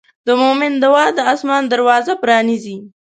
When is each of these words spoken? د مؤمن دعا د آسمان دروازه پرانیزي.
د 0.27 0.29
مؤمن 0.41 0.73
دعا 0.83 1.05
د 1.17 1.19
آسمان 1.33 1.63
دروازه 1.73 2.13
پرانیزي. 2.21 2.77